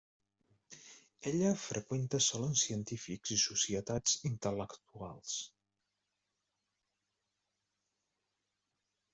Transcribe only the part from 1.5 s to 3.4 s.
freqüenta salons científics i